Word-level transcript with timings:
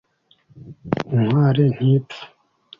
intwali 1.15 1.63
ntipfa 1.75 2.23